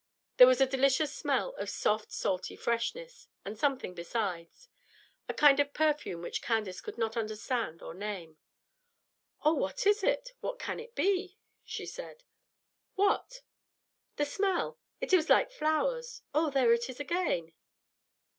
[0.37, 4.67] There was a delicious smell of soft salty freshness, and something besides,
[5.29, 8.37] a kind of perfume which Candace could not understand or name.
[9.43, 12.23] "Oh, what is it; what can it be?" she said.
[12.95, 13.43] "What?"
[14.15, 14.79] "The smell.
[14.99, 16.23] It is like flowers.
[16.33, 17.53] Oh, there it is again!"